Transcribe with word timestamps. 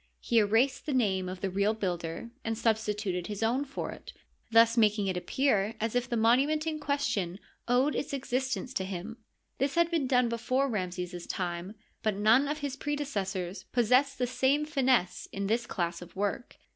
He 0.19 0.39
erased 0.39 0.87
the 0.87 0.95
name 0.95 1.29
of 1.29 1.41
the 1.41 1.49
real 1.51 1.75
builder 1.75 2.31
and 2.43 2.57
substituted 2.57 3.27
his 3.27 3.43
own 3.43 3.63
for 3.65 3.91
it, 3.91 4.13
thus 4.49 4.75
making 4.75 5.05
it 5.05 5.15
ap 5.15 5.27
pear 5.27 5.75
as 5.79 5.93
if 5.93 6.09
the 6.09 6.17
monument 6.17 6.65
in 6.65 6.79
question 6.79 7.37
owed 7.67 7.93
its 7.93 8.11
existence 8.11 8.73
to 8.73 8.83
nim. 8.85 9.17
.This 9.59 9.75
had 9.75 9.91
been 9.91 10.07
done 10.07 10.27
before 10.27 10.67
Ramses's 10.67 11.27
time, 11.27 11.75
but 12.01 12.15
none 12.15 12.47
of 12.47 12.61
his 12.61 12.75
predecessors 12.75 13.65
possessed 13.71 14.17
the 14.17 14.25
same 14.25 14.65
finesse 14.65 15.27
in 15.31 15.45
this 15.45 15.67
class 15.67 16.01
of 16.01 16.15
work. 16.15 16.57